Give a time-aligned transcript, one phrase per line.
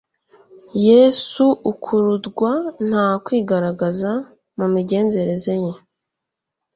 [0.87, 2.51] Yesu, ukurudwa,
[2.89, 4.11] nta kwigaragaza
[4.57, 5.73] mu migenzereze ye,